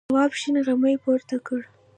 [0.09, 1.59] تواب شین غمی پورته کړ.